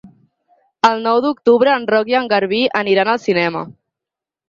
[0.89, 3.67] El nou d'octubre en Roc i en Garbí aniran al cinema.